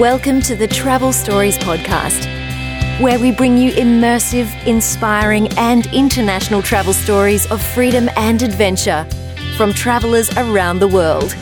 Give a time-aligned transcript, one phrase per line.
[0.00, 2.24] Welcome to the Travel Stories Podcast,
[3.02, 9.06] where we bring you immersive, inspiring, and international travel stories of freedom and adventure
[9.58, 11.34] from travelers around the world.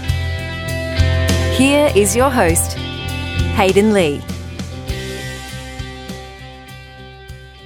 [1.57, 2.77] Here is your host,
[3.55, 4.21] Hayden Lee.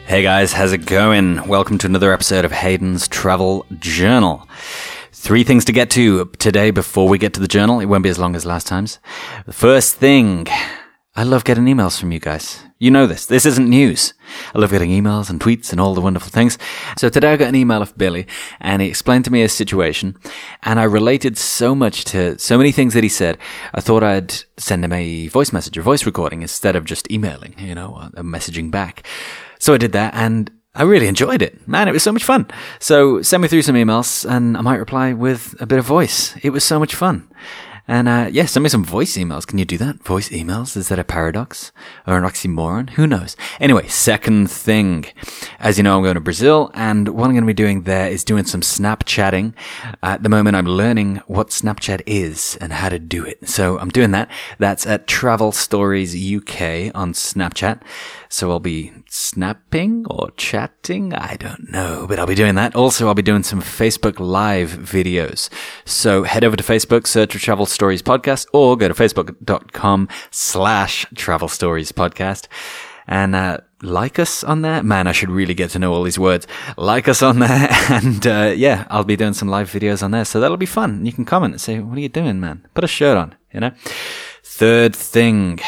[0.04, 1.48] Hey guys, how's it going?
[1.48, 4.46] Welcome to another episode of Hayden's Travel Journal.
[5.10, 7.80] Three things to get to today before we get to the journal.
[7.80, 8.98] It won't be as long as last time's.
[9.46, 10.48] The first thing,
[11.14, 12.64] I love getting emails from you guys.
[12.78, 13.26] You know this.
[13.26, 14.14] This isn't news.
[14.54, 16.56] I love getting emails and tweets and all the wonderful things.
[16.96, 18.26] So today I got an email of Billy
[18.60, 20.16] and he explained to me his situation
[20.62, 23.36] and I related so much to so many things that he said.
[23.74, 27.56] I thought I'd send him a voice message or voice recording instead of just emailing,
[27.58, 29.06] you know, a messaging back.
[29.58, 31.68] So I did that and I really enjoyed it.
[31.68, 32.48] Man, it was so much fun.
[32.78, 36.34] So send me through some emails and I might reply with a bit of voice.
[36.42, 37.28] It was so much fun.
[37.92, 39.46] And uh, yeah, send me some voice emails.
[39.46, 40.02] Can you do that?
[40.02, 40.78] Voice emails?
[40.78, 41.72] Is that a paradox
[42.06, 42.88] or an oxymoron?
[42.90, 43.36] Who knows?
[43.60, 45.04] Anyway, second thing.
[45.58, 48.08] As you know, I'm going to Brazil and what I'm going to be doing there
[48.08, 49.52] is doing some Snapchatting.
[50.02, 53.46] At the moment, I'm learning what Snapchat is and how to do it.
[53.46, 54.30] So I'm doing that.
[54.58, 57.82] That's at Travel Stories UK on Snapchat.
[58.30, 61.12] So I'll be snapping or chatting.
[61.12, 62.74] I don't know, but I'll be doing that.
[62.74, 65.50] Also, I'll be doing some Facebook live videos.
[65.84, 71.04] So head over to Facebook, search for Travel Stories Podcast or go to facebook.com slash
[71.14, 72.46] Travel Stories Podcast
[73.06, 74.82] and, uh, like us on there.
[74.82, 76.46] Man, I should really get to know all these words.
[76.78, 77.68] Like us on there.
[77.90, 80.24] And, uh, yeah, I'll be doing some live videos on there.
[80.24, 81.04] So that'll be fun.
[81.04, 82.66] You can comment and say, what are you doing, man?
[82.72, 83.72] Put a shirt on, you know?
[84.42, 85.60] Third thing.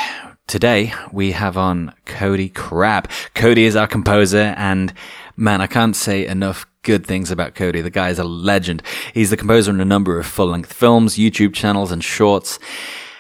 [0.47, 3.11] Today we have on Cody Crabb.
[3.35, 4.93] Cody is our composer and
[5.37, 7.81] man, I can't say enough good things about Cody.
[7.81, 8.83] The guy is a legend.
[9.15, 12.59] He's the composer in a number of full length films, YouTube channels and shorts.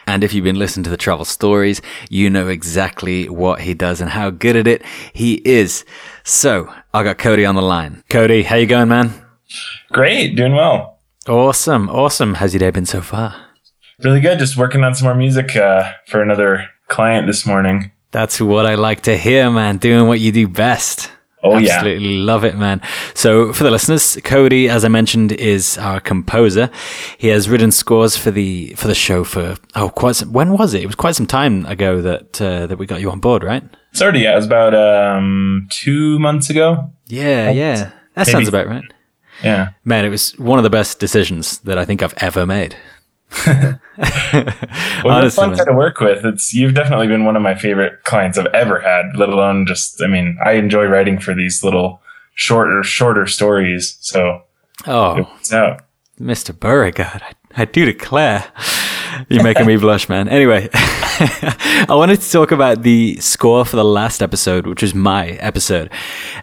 [0.06, 1.80] And if you've been listening to the travel stories,
[2.10, 4.82] you know exactly what he does and how good at it
[5.14, 5.86] he is.
[6.24, 8.04] So I got Cody on the line.
[8.10, 9.14] Cody, how you going, man?
[9.92, 10.98] Great, doing well.
[11.26, 12.34] Awesome, awesome.
[12.34, 13.34] How's your day been so far?
[14.02, 14.38] Really good.
[14.38, 17.92] Just working on some more music uh, for another client this morning.
[18.10, 19.78] That's what I like to hear, man.
[19.78, 21.10] Doing what you do best.
[21.42, 21.76] Oh Absolutely yeah.
[21.76, 22.80] Absolutely love it, man.
[23.12, 26.70] So for the listeners, Cody, as I mentioned, is our composer.
[27.18, 30.72] He has written scores for the, for the show for, oh, quite some, when was
[30.72, 30.82] it?
[30.82, 33.62] It was quite some time ago that, uh, that we got you on board, right?
[33.90, 36.90] It's already, yeah, it was about, um, two months ago.
[37.08, 37.90] Yeah, yeah.
[38.14, 38.30] That Maybe.
[38.30, 38.84] sounds about right.
[39.42, 39.70] Yeah.
[39.84, 42.76] Man, it was one of the best decisions that I think I've ever made.
[43.46, 46.24] Well, it's fun to work with.
[46.24, 49.16] It's you've definitely been one of my favorite clients I've ever had.
[49.16, 52.00] Let alone just, I mean, I enjoy writing for these little
[52.34, 53.96] shorter, shorter stories.
[54.00, 54.42] So,
[54.86, 55.82] oh, out.
[56.20, 56.58] Mr.
[56.58, 58.44] Beauregard, I, I do declare,
[59.28, 60.28] you're making me blush, man.
[60.28, 65.30] Anyway, I wanted to talk about the score for the last episode, which was my
[65.30, 65.90] episode,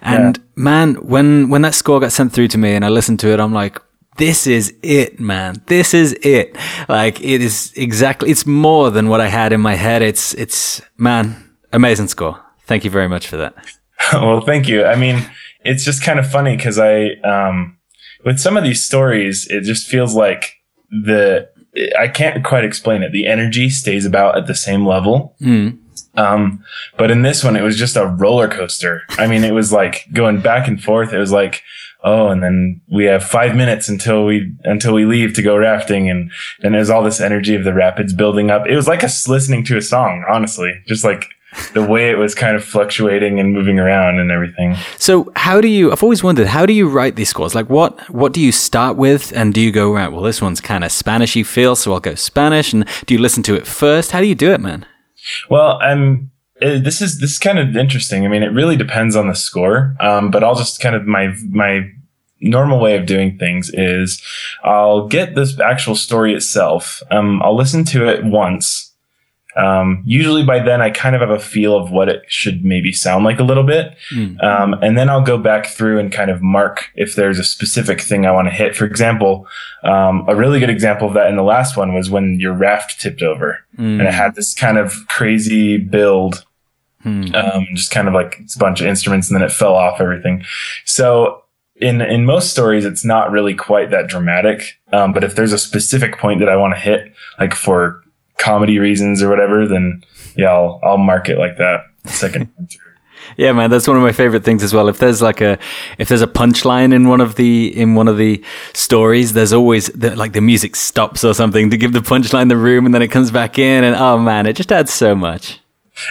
[0.01, 0.43] and yeah.
[0.55, 3.39] man, when when that score got sent through to me and I listened to it,
[3.39, 3.81] I'm like
[4.17, 5.61] this is it, man.
[5.67, 6.55] This is it.
[6.89, 10.01] Like it is exactly, it's more than what I had in my head.
[10.01, 12.39] It's, it's, man, amazing score.
[12.65, 13.55] Thank you very much for that.
[14.13, 14.85] well, thank you.
[14.85, 15.29] I mean,
[15.63, 17.77] it's just kind of funny because I, um,
[18.25, 20.55] with some of these stories, it just feels like
[20.89, 21.49] the,
[21.97, 23.11] I can't quite explain it.
[23.11, 25.35] The energy stays about at the same level.
[25.41, 25.79] Mm.
[26.15, 26.63] Um,
[26.97, 29.03] but in this one, it was just a roller coaster.
[29.11, 31.13] I mean, it was like going back and forth.
[31.13, 31.63] It was like,
[32.03, 36.09] oh, and then we have five minutes until we, until we leave to go rafting.
[36.09, 36.31] And,
[36.63, 38.67] and there's all this energy of the rapids building up.
[38.67, 41.25] It was like us listening to a song, honestly, just like
[41.73, 44.75] the way it was kind of fluctuating and moving around and everything.
[44.97, 47.53] So how do you, I've always wondered, how do you write these scores?
[47.53, 49.33] Like what, what do you start with?
[49.35, 51.75] And do you go, right, well, this one's kind of Spanishy feel.
[51.75, 52.71] So I'll go Spanish.
[52.71, 54.11] And do you listen to it first?
[54.11, 54.85] How do you do it, man?
[55.49, 58.25] Well, I'm, uh, this is this is kind of interesting.
[58.25, 59.95] I mean, it really depends on the score.
[59.99, 61.89] Um, but I'll just kind of my my
[62.41, 64.21] normal way of doing things is
[64.63, 67.01] I'll get this actual story itself.
[67.11, 68.89] Um, I'll listen to it once.
[69.57, 72.93] Um, usually by then I kind of have a feel of what it should maybe
[72.93, 73.97] sound like a little bit.
[74.13, 74.41] Mm.
[74.41, 77.99] Um, and then I'll go back through and kind of mark if there's a specific
[77.99, 78.77] thing I want to hit.
[78.77, 79.45] For example,
[79.83, 83.01] um, a really good example of that in the last one was when your raft
[83.01, 83.99] tipped over mm.
[83.99, 86.45] and it had this kind of crazy build
[87.03, 87.33] Hmm.
[87.33, 90.01] Um, just kind of like it's a bunch of instruments and then it fell off
[90.01, 90.43] everything.
[90.85, 91.43] So
[91.75, 94.79] in, in most stories, it's not really quite that dramatic.
[94.93, 98.03] Um, but if there's a specific point that I want to hit, like for
[98.37, 100.03] comedy reasons or whatever, then
[100.35, 102.49] yeah, I'll, I'll mark it like that second
[103.37, 104.89] Yeah, man, that's one of my favorite things as well.
[104.89, 105.57] If there's like a
[105.97, 108.43] if there's a punchline in one of the in one of the
[108.73, 112.57] stories, there's always the, like the music stops or something to give the punchline the
[112.57, 115.59] room, and then it comes back in, and oh man, it just adds so much.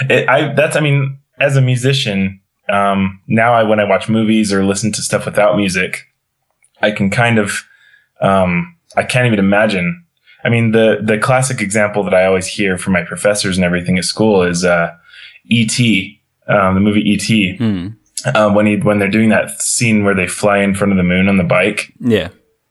[0.09, 4.53] It, I that's I mean, as a musician, um, now I when I watch movies
[4.53, 6.07] or listen to stuff without music,
[6.81, 7.63] I can kind of
[8.21, 10.05] um, I can't even imagine.
[10.45, 13.99] I mean, the the classic example that I always hear from my professors and everything
[13.99, 14.95] at school is uh,
[15.45, 16.21] E.T
[16.51, 17.57] um, the movie E.T.
[17.59, 17.97] Mm.
[18.35, 21.03] Um, when he when they're doing that scene where they fly in front of the
[21.03, 21.93] moon on the bike.
[22.01, 22.29] Yeah.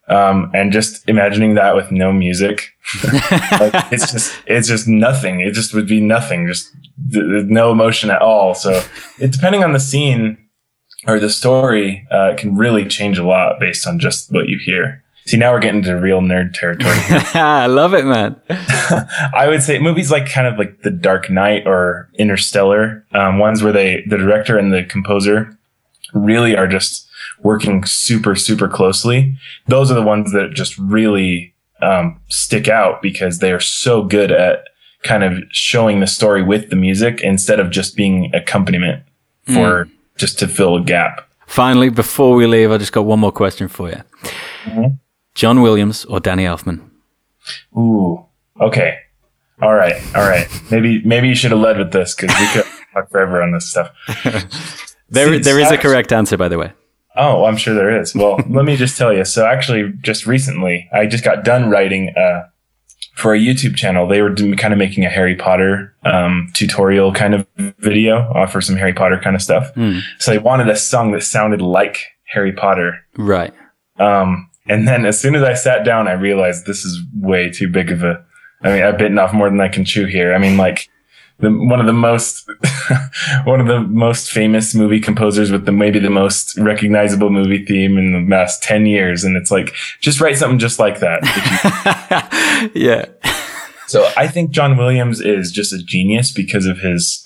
[0.09, 5.41] Um, and just imagining that with no music, like, it's just it's just nothing.
[5.41, 6.47] It just would be nothing.
[6.47, 6.71] Just
[7.11, 8.55] th- no emotion at all.
[8.55, 8.83] So
[9.19, 10.37] it, depending on the scene
[11.07, 14.57] or the story, uh, it can really change a lot based on just what you
[14.57, 15.03] hear.
[15.25, 16.95] See, now we're getting into real nerd territory.
[17.35, 18.41] I love it, man.
[18.49, 23.61] I would say movies like kind of like The Dark Knight or Interstellar, um, ones
[23.61, 25.55] where they, the director and the composer
[26.15, 27.07] really are just
[27.41, 29.37] working super, super closely.
[29.67, 34.31] Those are the ones that just really, um, stick out because they are so good
[34.31, 34.65] at
[35.03, 39.03] kind of showing the story with the music instead of just being accompaniment
[39.45, 39.91] for mm.
[40.17, 41.27] just to fill a gap.
[41.47, 44.03] Finally, before we leave, I just got one more question for you.
[44.65, 44.95] Mm-hmm.
[45.33, 46.81] John Williams or Danny Elfman?
[47.75, 48.25] Ooh,
[48.61, 48.99] okay.
[49.61, 50.47] All right, all right.
[50.69, 53.69] Maybe maybe you should have led with this because we could talk forever on this
[53.69, 53.91] stuff.
[55.09, 56.71] there, See, there is a correct answer, by the way.
[57.15, 58.15] Oh, I'm sure there is.
[58.15, 59.25] Well, let me just tell you.
[59.25, 62.47] So actually, just recently, I just got done writing uh,
[63.15, 64.07] for a YouTube channel.
[64.07, 67.45] They were kind of making a Harry Potter um, tutorial kind of
[67.79, 69.73] video uh, for some Harry Potter kind of stuff.
[69.75, 70.01] Mm.
[70.19, 72.99] So they wanted a song that sounded like Harry Potter.
[73.17, 73.53] Right.
[73.99, 77.67] Um, and then as soon as I sat down, I realized this is way too
[77.67, 78.23] big of a,
[78.61, 80.33] I mean, I've bitten off more than I can chew here.
[80.33, 80.89] I mean, like,
[81.39, 82.49] the, one of the most,
[83.45, 87.97] one of the most famous movie composers with the maybe the most recognizable movie theme
[87.97, 89.23] in the last 10 years.
[89.23, 92.71] And it's like, just write something just like that.
[92.75, 93.05] yeah.
[93.87, 97.25] So I think John Williams is just a genius because of his,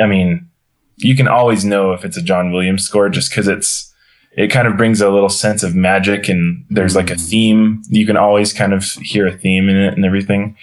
[0.00, 0.48] I mean,
[0.96, 3.92] you can always know if it's a John Williams score just because it's,
[4.32, 7.28] it kind of brings a little sense of magic and there's like a mm.
[7.28, 7.82] theme.
[7.88, 10.56] You can always kind of hear a theme in it and everything.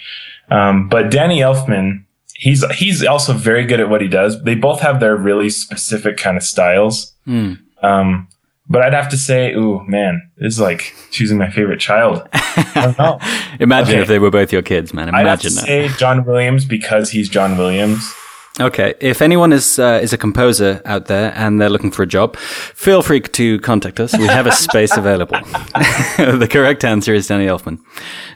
[0.50, 2.05] Um, but Danny Elfman,
[2.38, 4.42] he's, he's also very good at what he does.
[4.42, 7.14] They both have their really specific kind of styles.
[7.26, 7.58] Mm.
[7.82, 8.28] Um,
[8.68, 12.28] but I'd have to say, ooh, man, this is like choosing my favorite child.
[13.60, 14.00] Imagine okay.
[14.02, 15.08] if they were both your kids, man.
[15.08, 15.64] Imagine I'd have to that.
[15.66, 18.12] say John Williams because he's John Williams.
[18.58, 18.94] Okay.
[19.00, 22.36] If anyone is uh, is a composer out there and they're looking for a job,
[22.36, 24.16] feel free to contact us.
[24.16, 25.36] We have a space available.
[26.16, 27.78] the correct answer is Danny Elfman.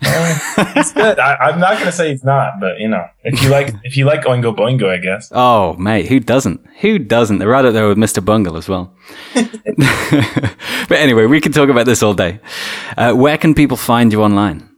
[0.02, 1.18] it's good.
[1.18, 3.96] I, am not going to say it's not, but you know, if you like, if
[3.96, 5.32] you like Oingo Boingo, I guess.
[5.34, 6.66] Oh, mate, who doesn't?
[6.80, 7.38] Who doesn't?
[7.38, 8.22] They're right up there with Mr.
[8.22, 8.94] Bungle as well.
[9.34, 12.40] but anyway, we can talk about this all day.
[12.96, 14.68] Uh, where can people find you online?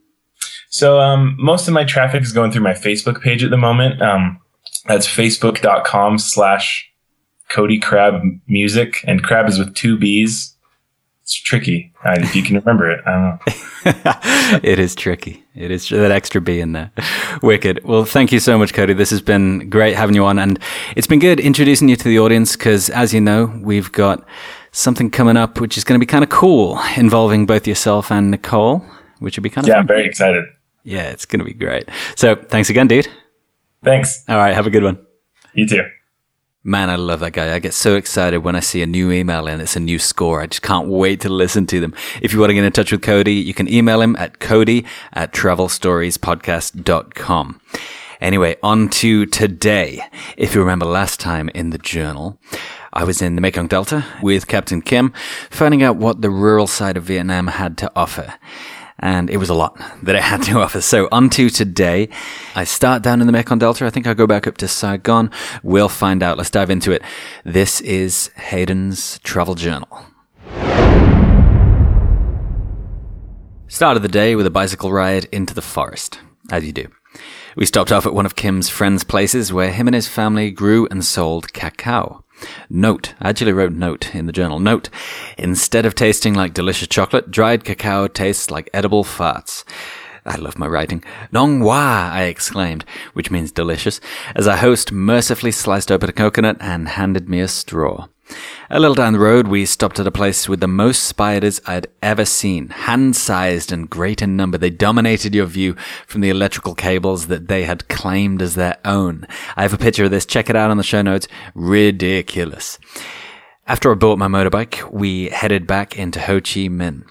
[0.68, 4.00] So, um, most of my traffic is going through my Facebook page at the moment.
[4.00, 4.38] Um,
[4.87, 6.90] that's facebook.com slash
[7.49, 9.05] Cody Crabb Music.
[9.06, 10.56] And Crabb is with two B's.
[11.23, 11.93] It's tricky.
[12.05, 13.00] If you can remember it.
[13.06, 13.23] I don't
[14.56, 14.61] know.
[14.69, 15.44] it is tricky.
[15.55, 16.90] It is that extra B in there.
[17.43, 17.84] Wicked.
[17.84, 18.93] Well, thank you so much, Cody.
[18.93, 20.40] This has been great having you on.
[20.40, 20.58] And
[20.96, 24.26] it's been good introducing you to the audience because, as you know, we've got
[24.73, 28.31] something coming up which is going to be kind of cool involving both yourself and
[28.32, 28.84] Nicole,
[29.20, 29.81] which would be kind of Yeah, fun.
[29.82, 30.44] I'm very excited.
[30.82, 31.88] Yeah, it's going to be great.
[32.17, 33.06] So thanks again, dude.
[33.84, 34.24] Thanks.
[34.29, 34.55] All right.
[34.55, 34.98] Have a good one.
[35.55, 35.82] You too.
[36.65, 37.53] Man, I love that guy.
[37.53, 40.41] I get so excited when I see a new email and it's a new score.
[40.41, 41.93] I just can't wait to listen to them.
[42.20, 44.86] If you want to get in touch with Cody, you can email him at cody
[45.12, 47.60] at travelstoriespodcast.com.
[48.20, 50.05] Anyway, on to today.
[50.36, 52.39] If you remember last time in the journal,
[52.93, 55.12] I was in the Mekong Delta with Captain Kim,
[55.51, 58.34] finding out what the rural side of Vietnam had to offer
[59.02, 60.80] and it was a lot that it had to offer.
[60.80, 62.08] So onto today.
[62.54, 63.84] I start down in the Mekong Delta.
[63.84, 65.30] I think I'll go back up to Saigon.
[65.62, 66.38] We'll find out.
[66.38, 67.02] Let's dive into it.
[67.44, 70.06] This is Hayden's Travel Journal.
[73.66, 76.86] Started the day with a bicycle ride into the forest, as you do.
[77.56, 80.86] We stopped off at one of Kim's friends' places where him and his family grew
[80.90, 82.24] and sold cacao.
[82.69, 84.58] Note, I actually wrote note in the journal.
[84.58, 84.89] Note,
[85.39, 89.65] instead of tasting like delicious chocolate, dried cacao tastes like edible farts.
[90.24, 91.02] I love my writing.
[91.32, 94.00] Nong Wa, I exclaimed, which means delicious,
[94.36, 98.06] as our host mercifully sliced open a coconut and handed me a straw.
[98.70, 101.88] A little down the road, we stopped at a place with the most spiders I'd
[102.02, 104.56] ever seen, hand-sized and great in number.
[104.56, 105.74] They dominated your view
[106.06, 109.26] from the electrical cables that they had claimed as their own.
[109.56, 110.24] I have a picture of this.
[110.24, 111.29] Check it out on the show notes.
[111.55, 112.79] Ridiculous.
[113.67, 117.05] After I bought my motorbike, we headed back into Ho Chi Minh.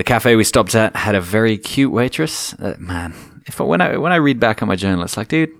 [0.00, 2.54] The cafe we stopped at had a very cute waitress.
[2.54, 3.12] Uh, man,
[3.44, 5.50] if I, when I when I read back on my journal, it's like, dude,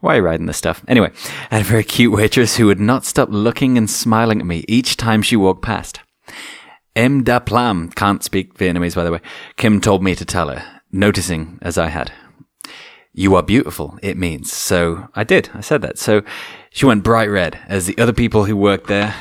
[0.00, 0.82] why are you writing this stuff?
[0.88, 1.12] Anyway,
[1.50, 4.64] I had a very cute waitress who would not stop looking and smiling at me
[4.68, 6.00] each time she walked past.
[6.96, 7.24] M.
[7.24, 9.20] Da Plam can't speak Vietnamese, by the way.
[9.58, 12.10] Kim told me to tell her, noticing as I had.
[13.12, 14.50] You are beautiful, it means.
[14.50, 15.50] So I did.
[15.52, 15.98] I said that.
[15.98, 16.22] So
[16.70, 19.14] she went bright red as the other people who worked there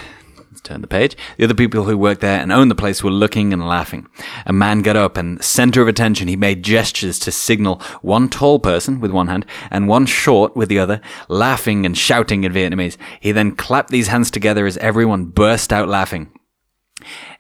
[0.62, 1.16] turn the page.
[1.38, 4.08] The other people who worked there and owned the place were looking and laughing.
[4.46, 8.60] A man got up and, center of attention, he made gestures to signal one tall
[8.60, 12.98] person with one hand and one short with the other, laughing and shouting in Vietnamese.
[13.20, 16.32] He then clapped these hands together as everyone burst out laughing.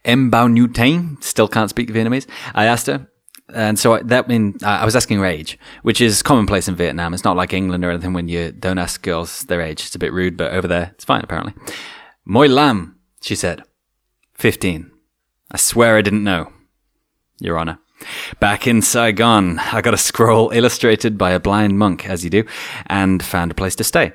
[0.04, 2.28] Em Bao Nhu Tain still can't speak Vietnamese.
[2.54, 3.08] I asked her,
[3.54, 7.14] and so that mean I was asking her age, which is commonplace in Vietnam.
[7.14, 9.86] It's not like England or anything when you don't ask girls their age.
[9.86, 11.54] It's a bit rude, but over there it's fine apparently.
[12.26, 13.64] Moi lam, she said.
[14.34, 14.92] Fifteen.
[15.50, 16.52] I swear I didn't know.
[17.40, 17.80] Your Honor.
[18.40, 22.44] Back in Saigon, I got a scroll illustrated by a blind monk, as you do,
[22.88, 24.12] and found a place to stay.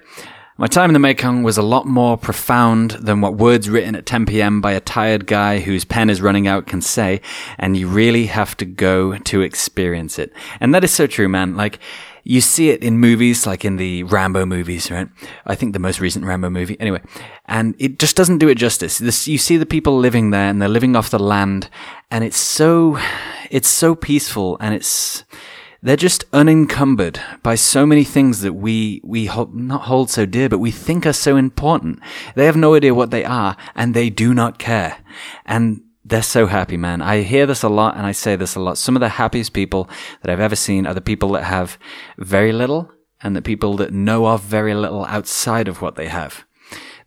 [0.60, 4.06] My time in the Mekong was a lot more profound than what words written at
[4.06, 4.60] 10 p.m.
[4.60, 7.20] by a tired guy whose pen is running out can say,
[7.58, 10.32] and you really have to go to experience it.
[10.58, 11.56] And that is so true, man.
[11.56, 11.78] Like,
[12.28, 15.08] you see it in movies, like in the Rambo movies, right?
[15.46, 16.78] I think the most recent Rambo movie.
[16.78, 17.00] Anyway,
[17.46, 18.98] and it just doesn't do it justice.
[18.98, 21.70] This, you see the people living there and they're living off the land
[22.10, 22.98] and it's so,
[23.50, 25.24] it's so peaceful and it's,
[25.80, 30.50] they're just unencumbered by so many things that we, we hold, not hold so dear,
[30.50, 31.98] but we think are so important.
[32.34, 34.98] They have no idea what they are and they do not care.
[35.46, 37.02] And they're so happy, man.
[37.02, 38.78] I hear this a lot and I say this a lot.
[38.78, 39.88] Some of the happiest people
[40.22, 41.78] that I've ever seen are the people that have
[42.16, 46.44] very little and the people that know of very little outside of what they have.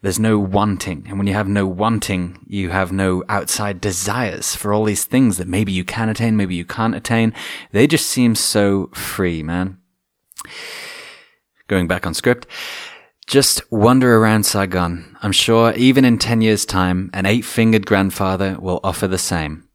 [0.01, 1.05] There's no wanting.
[1.07, 5.37] And when you have no wanting, you have no outside desires for all these things
[5.37, 7.33] that maybe you can attain, maybe you can't attain.
[7.71, 9.77] They just seem so free, man.
[11.67, 12.47] Going back on script.
[13.31, 15.15] Just wander around Saigon.
[15.21, 19.69] I'm sure even in 10 years' time, an eight fingered grandfather will offer the same.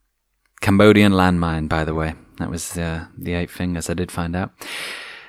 [0.61, 2.17] Cambodian landmine, by the way.
[2.39, 4.51] That was uh, the eight fingers I did find out.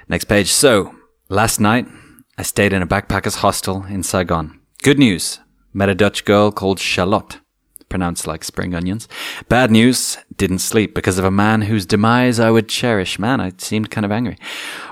[0.10, 0.52] Next page.
[0.52, 0.94] So,
[1.30, 1.88] last night,
[2.38, 4.60] I stayed in a backpackers hostel in Saigon.
[4.84, 5.40] Good news.
[5.72, 7.40] Met a Dutch girl called Charlotte
[7.90, 9.08] pronounced like spring onions.
[9.50, 13.18] Bad news, didn't sleep because of a man whose demise I would cherish.
[13.18, 14.38] Man, I seemed kind of angry.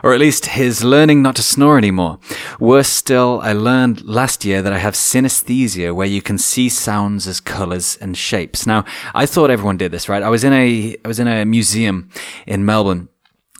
[0.04, 2.20] Or at least his learning not to snore anymore.
[2.60, 7.28] Worse still, I learned last year that I have synesthesia where you can see sounds
[7.28, 8.66] as colors and shapes.
[8.66, 10.24] Now, I thought everyone did this, right?
[10.24, 12.10] I was in a, I was in a museum
[12.48, 13.10] in Melbourne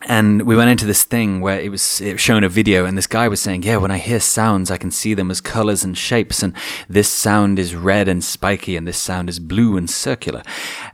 [0.04, 2.98] and we went into this thing where it was, it was showing a video and
[2.98, 5.84] this guy was saying, yeah, when I hear sounds, I can see them as colors
[5.84, 6.44] and shapes.
[6.44, 6.54] And
[6.88, 10.44] this sound is red and spiky and this sound is blue and circular.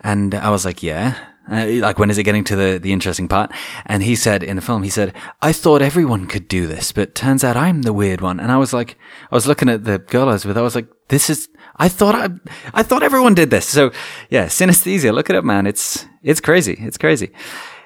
[0.01, 1.17] And I was like, yeah.
[1.51, 3.51] Uh, like when is it getting to the, the interesting part?
[3.85, 7.15] And he said in the film, he said, I thought everyone could do this, but
[7.15, 8.39] turns out I'm the weird one.
[8.39, 8.97] And I was like,
[9.31, 11.89] I was looking at the girl I was with, I was like, this is, I
[11.89, 12.29] thought I,
[12.73, 13.67] I thought everyone did this.
[13.67, 13.91] So
[14.29, 15.65] yeah, synesthesia, look it up, man.
[15.65, 16.77] It's, it's crazy.
[16.79, 17.31] It's crazy.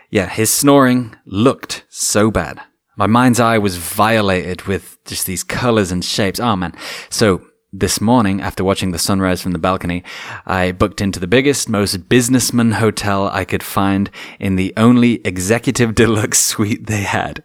[0.10, 2.62] Yeah, his snoring looked so bad.
[2.98, 6.40] My mind's eye was violated with just these colors and shapes.
[6.40, 6.74] Oh man.
[7.10, 10.04] So this morning, after watching the sunrise from the balcony,
[10.46, 14.10] I booked into the biggest, most businessman hotel I could find
[14.40, 17.44] in the only executive deluxe suite they had.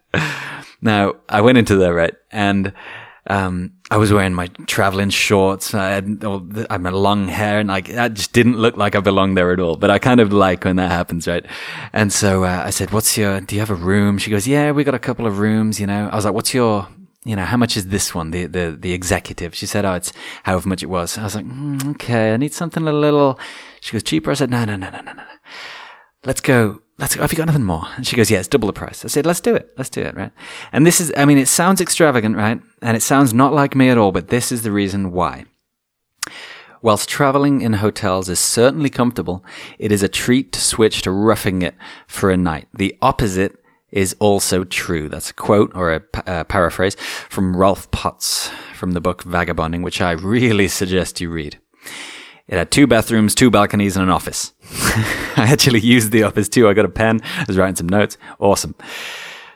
[0.81, 2.15] Now, I went into there, right?
[2.31, 2.73] And
[3.27, 5.75] um, I was wearing my traveling shorts.
[5.75, 9.01] I had, I had my long hair and like, that just didn't look like I
[9.01, 9.77] belonged there at all.
[9.77, 11.45] But I kind of like when that happens, right?
[11.93, 14.19] And so, uh, I said, what's your, do you have a room?
[14.19, 16.09] She goes, yeah, we got a couple of rooms, you know.
[16.13, 16.87] I was like, what's your,
[17.25, 18.31] you know, how much is this one?
[18.31, 19.57] The, the, the executive.
[19.57, 20.13] She said, oh, it's
[20.45, 21.19] however much it was.
[21.19, 23.41] I was like, mm, okay, I need something a little,
[23.81, 24.31] she goes, cheaper.
[24.31, 25.25] I said, no, no, no, no, no, no.
[26.25, 27.87] Let's go let's have you got nothing more?
[27.97, 29.05] And she goes, yeah, it's double the price.
[29.05, 29.73] I said, let's do it.
[29.77, 30.33] Let's do it, right?
[30.71, 32.61] And this is, I mean, it sounds extravagant, right?
[32.83, 35.47] And it sounds not like me at all, but this is the reason why.
[36.83, 39.45] Whilst traveling in hotels is certainly comfortable,
[39.79, 41.75] it is a treat to switch to roughing it
[42.07, 42.69] for a night.
[42.73, 43.57] The opposite
[43.91, 45.09] is also true.
[45.09, 46.95] That's a quote or a, a uh, paraphrase
[47.29, 51.59] from Rolf Potts from the book Vagabonding, which I really suggest you read.
[52.51, 54.53] It had two bathrooms, two balconies, and an office.
[55.37, 56.69] I actually used the office too.
[56.69, 58.19] I got a pen, I was writing some notes.
[58.41, 58.75] Awesome.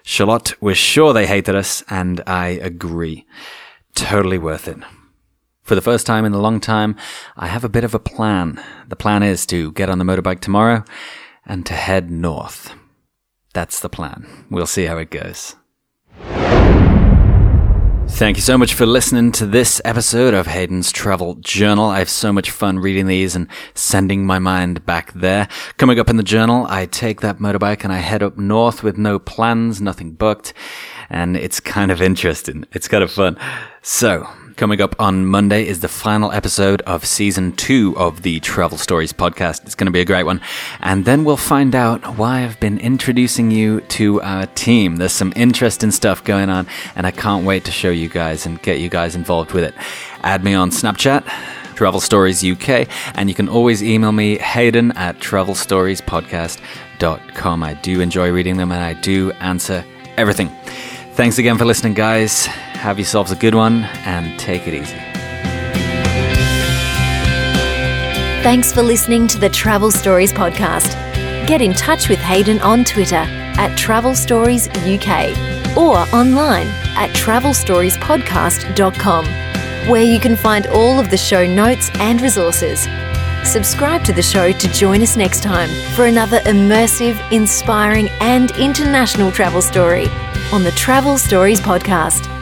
[0.05, 3.27] Charlotte was sure they hated us, and I agree.
[3.97, 4.79] Totally worth it.
[5.65, 6.95] For the first time in a long time,
[7.37, 8.63] I have a bit of a plan.
[8.87, 10.85] The plan is to get on the motorbike tomorrow
[11.45, 12.75] and to head north.
[13.55, 14.47] That's the plan.
[14.51, 15.57] We'll see how it goes.
[18.07, 21.87] Thank you so much for listening to this episode of Hayden's Travel Journal.
[21.87, 25.49] I have so much fun reading these and sending my mind back there.
[25.79, 28.97] Coming up in the journal, I take that motorbike and I head up north with
[28.97, 30.55] no plans, nothing booked,
[31.11, 32.67] and it's kind of interesting.
[32.73, 33.37] It's kind of fun.
[33.83, 38.79] So, Coming up on Monday is the final episode of season two of the Travel
[38.79, 39.65] Stories podcast.
[39.65, 40.41] It's going to be a great one.
[40.79, 44.99] And then we'll find out why I've been introducing you to our team.
[44.99, 48.63] There's some interesting stuff going on, and I can't wait to show you guys and
[48.63, 49.75] get you guys involved with it.
[50.23, 51.25] Add me on Snapchat.
[51.75, 57.63] Travel Stories UK, and you can always email me, Hayden at travelstoriespodcast.com.
[57.65, 59.85] I do enjoy reading them and I do answer
[60.17, 60.53] everything.
[61.15, 62.47] Thanks again for listening, guys.
[62.47, 64.97] Have yourselves a good one and take it easy.
[68.43, 70.97] Thanks for listening to the Travel Stories podcast.
[71.47, 75.31] Get in touch with Hayden on Twitter at Travel Stories UK
[75.77, 76.67] or online
[76.97, 79.25] at travelstoriespodcast.com,
[79.89, 82.89] where you can find all of the show notes and resources.
[83.45, 89.31] Subscribe to the show to join us next time for another immersive, inspiring, and international
[89.31, 90.09] travel story
[90.55, 92.34] on the Travel Stories podcast.